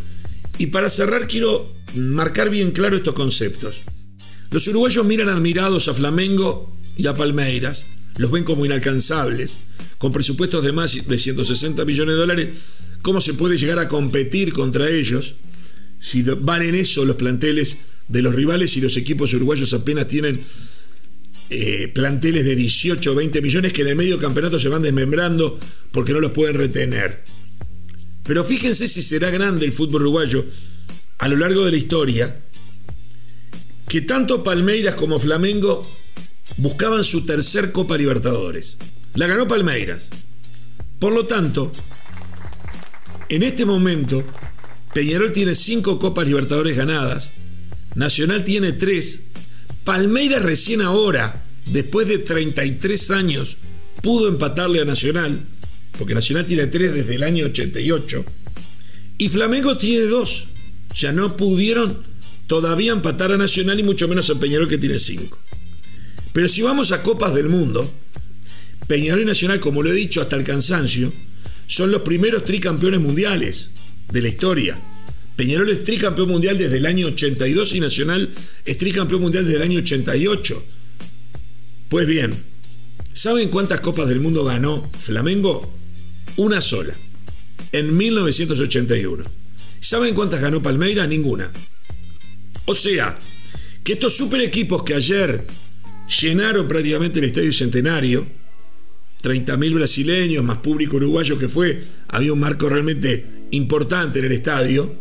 Y 0.58 0.67
para 0.67 0.89
cerrar 0.89 1.27
quiero 1.27 1.74
marcar 1.96 2.50
bien 2.50 2.72
claro 2.72 2.98
estos 2.98 3.15
conceptos. 3.15 3.82
Los 4.51 4.67
uruguayos 4.67 5.05
miran 5.05 5.29
admirados 5.29 5.88
a 5.88 5.94
Flamengo 5.94 6.77
y 6.98 7.08
a 7.08 7.13
Palmeiras, 7.13 7.86
los 8.17 8.31
ven 8.31 8.43
como 8.43 8.65
inalcanzables, 8.65 9.60
con 9.98 10.12
presupuestos 10.12 10.63
de 10.63 10.72
más 10.72 11.07
de 11.07 11.17
160 11.17 11.84
millones 11.86 12.15
de 12.15 12.19
dólares, 12.19 12.50
¿cómo 13.01 13.22
se 13.22 13.34
puede 13.34 13.57
llegar 13.57 13.79
a 13.79 13.88
competir 13.88 14.53
contra 14.53 14.89
ellos 14.89 15.36
si 16.00 16.22
van 16.24 16.62
en 16.62 16.75
eso 16.75 17.05
los 17.05 17.15
planteles 17.15 17.79
de 18.07 18.22
los 18.22 18.36
rivales 18.36 18.75
y 18.77 18.81
los 18.81 18.98
equipos 18.98 19.34
uruguayos 19.34 19.74
apenas 19.74 20.07
tienen 20.07 20.39
eh, 21.50 21.91
planteles 21.93 22.45
de 22.45 22.55
18 22.55 23.12
o 23.12 23.15
20 23.15 23.41
millones 23.41 23.74
que 23.74 23.81
en 23.81 23.89
el 23.89 23.95
medio 23.95 24.19
campeonato 24.19 24.60
se 24.60 24.69
van 24.69 24.81
desmembrando 24.81 25.60
porque 25.91 26.13
no 26.13 26.19
los 26.19 26.31
pueden 26.31 26.55
retener? 26.55 27.24
Pero 28.24 28.43
fíjense 28.43 28.88
si 28.88 29.01
será 29.01 29.29
grande 29.29 29.65
el 29.65 29.72
fútbol 29.72 30.03
uruguayo 30.03 30.45
a 31.19 31.27
lo 31.27 31.38
largo 31.38 31.63
de 31.65 31.72
la 31.72 31.77
historia, 31.77 32.41
que 33.88 34.01
tanto 34.01 34.43
Palmeiras 34.43 34.95
como 34.95 35.19
Flamengo 35.19 35.88
buscaban 36.58 37.04
su 37.04 37.25
tercer 37.25 37.72
Copa 37.72 37.98
Libertadores. 37.98 38.78
La 39.14 39.28
ganó 39.28 39.48
Palmeiras. 39.48 40.10
Por 41.00 41.14
lo 41.14 41.25
tanto, 41.25 41.72
en 43.30 43.44
este 43.44 43.66
momento, 43.66 44.24
Peñarol 44.94 45.34
tiene 45.34 45.56
cinco 45.56 46.00
Copas 46.00 46.28
Libertadores 46.28 46.78
ganadas, 46.78 47.32
Nacional 47.96 48.44
tiene 48.44 48.72
tres, 48.72 49.24
Palmeiras 49.84 50.42
recién 50.42 50.82
ahora, 50.82 51.44
después 51.66 52.08
de 52.08 52.20
33 52.20 53.12
años, 53.12 53.58
pudo 54.02 54.28
empatarle 54.28 54.82
a 54.82 54.86
Nacional, 54.86 55.46
porque 55.98 56.14
Nacional 56.14 56.46
tiene 56.46 56.68
tres 56.68 56.94
desde 56.94 57.16
el 57.16 57.24
año 57.24 57.46
88, 57.46 58.25
y 59.18 59.30
Flamengo 59.30 59.78
tiene 59.78 60.06
dos. 60.06 60.48
Ya 60.94 61.12
no 61.12 61.36
pudieron 61.36 62.04
todavía 62.48 62.92
empatar 62.92 63.32
a 63.32 63.38
Nacional 63.38 63.80
y 63.80 63.84
mucho 63.84 64.08
menos 64.08 64.30
a 64.30 64.40
Peñarol 64.40 64.70
que 64.70 64.78
tiene 64.78 65.00
cinco. 65.00 65.40
Pero 66.36 66.50
si 66.50 66.62
vamos 66.62 66.92
a 66.92 67.01
Copas 67.01 67.34
del 67.34 67.48
Mundo, 67.48 67.89
Peñarol 68.88 69.22
y 69.22 69.25
Nacional, 69.25 69.62
como 69.62 69.82
lo 69.82 69.89
he 69.89 69.96
dicho 69.96 70.22
hasta 70.22 70.36
el 70.36 70.44
cansancio, 70.44 71.13
son 71.65 71.92
los 71.92 72.01
primeros 72.01 72.44
tricampeones 72.44 73.00
mundiales 73.00 73.72
de 74.12 74.22
la 74.22 74.27
historia. 74.27 74.77
Peñarol 75.38 75.70
es 75.70 75.86
tricampeón 75.86 76.27
mundial 76.27 76.58
desde 76.58 76.75
el 76.75 76.88
año 76.88 77.08
82 77.08 77.75
y 77.75 77.80
Nacional 77.80 78.30
es 78.65 78.77
tricampeón 78.77 79.22
mundial 79.22 79.46
desde 79.46 79.56
el 79.56 79.63
año 79.63 79.80
88. 79.80 80.62
Pues 81.88 82.06
bien, 82.06 82.36
¿saben 83.13 83.48
cuántas 83.48 83.80
copas 83.80 84.10
del 84.10 84.20
mundo 84.20 84.44
ganó 84.44 84.92
Flamengo? 85.00 85.74
Una 86.36 86.60
sola, 86.60 86.94
en 87.72 87.96
1981. 87.96 89.24
¿Saben 89.80 90.13
cuántas 90.13 90.42
ganó 90.42 90.62
Palmeira? 90.62 91.08
Ninguna. 91.08 91.50
O 92.65 92.75
sea, 92.75 93.18
que 93.86 93.94
estos 93.94 94.18
super 94.18 94.42
equipos 94.42 94.84
que 94.84 94.96
ayer 94.96 95.46
llenaron 96.07 96.67
prácticamente 96.67 97.19
el 97.19 97.25
Estadio 97.25 97.53
Centenario, 97.53 98.24
30.000 99.24 99.74
brasileños 99.74 100.43
más 100.43 100.57
público 100.57 100.97
uruguayo 100.97 101.38
que 101.38 101.50
fue, 101.50 101.81
había 102.09 102.33
un 102.33 102.39
marco 102.39 102.69
realmente 102.69 103.47
importante 103.51 104.19
en 104.19 104.25
el 104.25 104.31
estadio, 104.31 104.95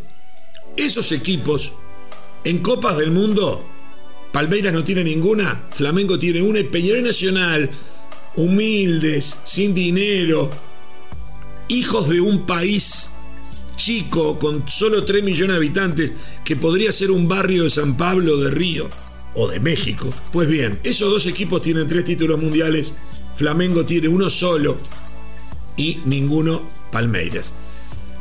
esos 0.76 1.12
equipos 1.12 1.73
en 2.44 2.58
Copas 2.58 2.96
del 2.96 3.11
Mundo, 3.11 3.68
Palmeiras 4.32 4.73
no 4.73 4.82
tiene 4.82 5.04
ninguna, 5.04 5.66
Flamengo 5.70 6.18
tiene 6.18 6.42
una 6.42 6.61
y 6.61 6.64
Peñarol 6.64 7.04
Nacional, 7.04 7.70
humildes, 8.37 9.38
sin 9.44 9.75
dinero, 9.75 10.50
hijos 11.68 12.08
de 12.08 12.20
un 12.20 12.46
país 12.46 13.11
chico 13.76 14.38
con 14.38 14.68
solo 14.68 15.04
3 15.04 15.23
millones 15.25 15.54
de 15.54 15.56
habitantes 15.56 16.12
que 16.44 16.56
podría 16.56 16.92
ser 16.92 17.11
un 17.11 17.28
barrio 17.28 17.64
de 17.64 17.70
San 17.70 17.96
Pablo 17.96 18.37
de 18.37 18.50
Río 18.50 18.88
o 19.35 19.49
de 19.49 19.61
México. 19.61 20.12
Pues 20.33 20.49
bien, 20.49 20.79
esos 20.85 21.11
dos 21.11 21.26
equipos 21.26 21.62
tienen 21.62 21.87
tres 21.87 22.05
títulos 22.05 22.41
mundiales, 22.41 22.95
Flamengo 23.35 23.85
tiene 23.85 24.09
uno 24.09 24.31
solo 24.31 24.79
y 25.76 26.00
ninguno 26.05 26.69
Palmeiras. 26.91 27.53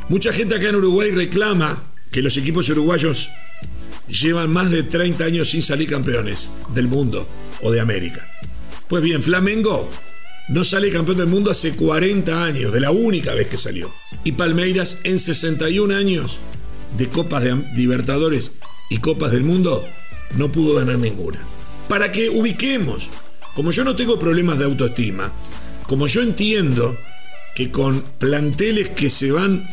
Mucha 0.08 0.32
gente 0.32 0.56
acá 0.56 0.68
en 0.68 0.76
Uruguay 0.76 1.10
reclama 1.10 1.92
que 2.10 2.22
los 2.22 2.36
equipos 2.36 2.68
uruguayos 2.68 3.30
llevan 4.08 4.50
más 4.50 4.70
de 4.70 4.82
30 4.82 5.24
años 5.24 5.50
sin 5.50 5.62
salir 5.62 5.88
campeones 5.88 6.50
del 6.74 6.88
mundo 6.88 7.26
o 7.62 7.70
de 7.70 7.80
América. 7.80 8.28
Pues 8.88 9.02
bien, 9.02 9.22
Flamengo 9.22 9.90
no 10.48 10.62
sale 10.62 10.90
campeón 10.90 11.16
del 11.16 11.26
mundo 11.26 11.50
hace 11.50 11.74
40 11.74 12.44
años, 12.44 12.72
de 12.72 12.80
la 12.80 12.90
única 12.90 13.32
vez 13.34 13.48
que 13.48 13.56
salió. 13.56 13.92
Y 14.24 14.32
Palmeiras 14.32 15.00
en 15.04 15.18
61 15.18 15.94
años 15.94 16.38
de 16.98 17.08
Copas 17.08 17.42
de 17.44 17.54
Libertadores 17.74 18.52
y 18.90 18.98
Copas 18.98 19.32
del 19.32 19.42
Mundo 19.42 19.88
no 20.36 20.50
pudo 20.50 20.76
ganar 20.76 20.98
ninguna. 20.98 21.38
Para 21.88 22.10
que 22.10 22.28
ubiquemos, 22.28 23.08
como 23.54 23.70
yo 23.70 23.84
no 23.84 23.94
tengo 23.94 24.18
problemas 24.18 24.58
de 24.58 24.64
autoestima, 24.64 25.32
como 25.86 26.06
yo 26.06 26.22
entiendo 26.22 26.96
que 27.54 27.70
con 27.70 28.02
planteles 28.18 28.88
que 28.90 29.10
se 29.10 29.30
van, 29.30 29.68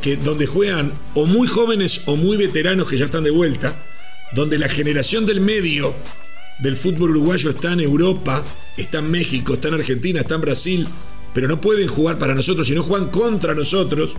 que 0.00 0.16
donde 0.16 0.46
juegan 0.46 0.92
o 1.14 1.26
muy 1.26 1.48
jóvenes 1.48 2.02
o 2.06 2.16
muy 2.16 2.36
veteranos 2.36 2.88
que 2.88 2.96
ya 2.96 3.06
están 3.06 3.24
de 3.24 3.30
vuelta, 3.30 3.76
donde 4.34 4.58
la 4.58 4.68
generación 4.68 5.26
del 5.26 5.40
medio 5.40 5.94
del 6.60 6.76
fútbol 6.76 7.10
uruguayo 7.10 7.50
está 7.50 7.72
en 7.72 7.80
Europa, 7.80 8.44
está 8.76 8.98
en 8.98 9.10
México, 9.10 9.54
está 9.54 9.68
en 9.68 9.74
Argentina, 9.74 10.20
está 10.20 10.34
en 10.34 10.40
Brasil, 10.40 10.88
pero 11.34 11.48
no 11.48 11.60
pueden 11.60 11.88
jugar 11.88 12.18
para 12.18 12.34
nosotros, 12.34 12.66
sino 12.66 12.82
juegan 12.82 13.10
contra 13.10 13.54
nosotros. 13.54 14.16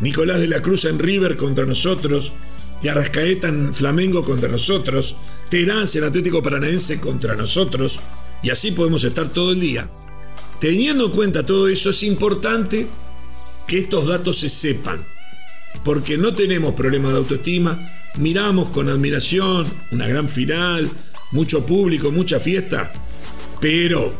Nicolás 0.00 0.40
de 0.40 0.48
la 0.48 0.62
Cruz 0.62 0.86
en 0.86 0.98
River 0.98 1.36
contra 1.36 1.66
nosotros, 1.66 2.32
de 2.82 2.90
Arrascaeta 2.90 3.48
en 3.48 3.74
Flamengo 3.74 4.24
contra 4.24 4.48
nosotros, 4.48 5.16
Terán 5.48 5.86
en 5.92 6.04
Atlético 6.04 6.42
Paranaense 6.42 7.00
contra 7.00 7.34
nosotros, 7.34 8.00
y 8.42 8.50
así 8.50 8.70
podemos 8.70 9.04
estar 9.04 9.28
todo 9.28 9.52
el 9.52 9.60
día. 9.60 9.90
Teniendo 10.60 11.06
en 11.06 11.12
cuenta 11.12 11.44
todo 11.44 11.68
eso, 11.68 11.90
es 11.90 12.02
importante 12.02 12.86
que 13.66 13.78
estos 13.78 14.06
datos 14.06 14.38
se 14.38 14.48
sepan, 14.48 15.04
porque 15.84 16.18
no 16.18 16.34
tenemos 16.34 16.74
problemas 16.74 17.12
de 17.12 17.18
autoestima, 17.18 17.78
miramos 18.18 18.70
con 18.70 18.88
admiración 18.88 19.66
una 19.90 20.06
gran 20.06 20.28
final, 20.28 20.90
mucho 21.32 21.64
público, 21.64 22.10
mucha 22.10 22.40
fiesta, 22.40 22.92
pero 23.60 24.12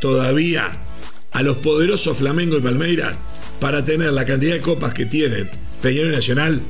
todavía 0.00 0.84
a 1.32 1.42
los 1.42 1.58
poderosos 1.58 2.16
Flamengo 2.16 2.56
y 2.56 2.62
Palmeiras, 2.62 3.16
para 3.60 3.84
tener 3.84 4.12
la 4.12 4.24
cantidad 4.24 4.54
de 4.54 4.60
copas 4.60 4.94
que 4.94 5.06
tienen 5.06 5.50
Peñarol 5.82 6.12
Nacional, 6.12 6.60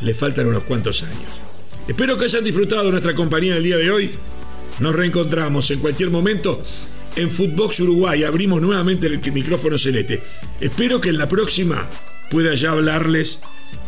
le 0.00 0.14
faltan 0.14 0.46
unos 0.46 0.64
cuantos 0.64 1.02
años. 1.02 1.30
Espero 1.86 2.18
que 2.18 2.26
hayan 2.26 2.44
disfrutado 2.44 2.90
nuestra 2.90 3.14
compañía 3.14 3.56
el 3.56 3.64
día 3.64 3.76
de 3.76 3.90
hoy. 3.90 4.10
Nos 4.80 4.94
reencontramos 4.94 5.70
en 5.70 5.80
cualquier 5.80 6.10
momento 6.10 6.62
en 7.16 7.30
Footbox 7.30 7.80
Uruguay. 7.80 8.24
Abrimos 8.24 8.60
nuevamente 8.60 9.06
el 9.06 9.20
micrófono 9.32 9.78
celeste. 9.78 10.22
Espero 10.60 11.00
que 11.00 11.08
en 11.08 11.18
la 11.18 11.28
próxima 11.28 11.88
pueda 12.30 12.54
ya 12.54 12.72
hablarles 12.72 13.40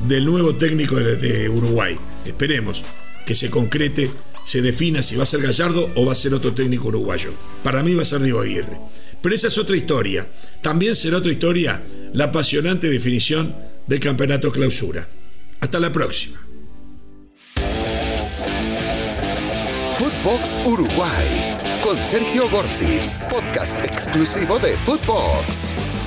del 0.09 0.25
nuevo 0.25 0.55
técnico 0.57 0.97
de 0.97 1.49
Uruguay. 1.49 1.97
Esperemos 2.25 2.83
que 3.27 3.35
se 3.35 3.51
concrete 3.51 4.11
se 4.45 4.63
defina 4.63 5.03
si 5.03 5.17
va 5.17 5.23
a 5.23 5.27
ser 5.27 5.43
Gallardo 5.43 5.93
o 5.95 6.05
va 6.05 6.13
a 6.13 6.17
ser 6.17 6.35
otro 6.35 6.53
técnico 6.53 6.89
uruguayo. 6.89 7.31
Para 7.63 7.83
mí 7.83 7.95
va 7.95 8.03
a 8.03 8.07
ser 8.07 8.21
Diego 8.21 8.41
Aguirre. 8.41 8.81
Pero 9.23 9.35
esa 9.35 9.49
es 9.49 9.59
otra 9.59 9.77
historia. 9.77 10.27
También 10.63 10.95
será 10.95 11.19
otra 11.19 11.31
historia 11.31 11.83
la 12.15 12.25
apasionante 12.25 12.89
definición 12.89 13.55
del 13.87 14.01
campeonato 14.01 14.51
clausura. 14.51 15.07
Hasta 15.61 15.79
la 15.79 15.91
próxima. 15.91 16.39
Footbox 19.99 20.59
Uruguay 20.65 21.81
con 21.83 22.01
Sergio 22.01 22.49
Gorsi, 22.49 23.01
podcast 23.29 23.79
exclusivo 23.85 24.59
de 24.59 24.77
Footbox. 24.79 26.00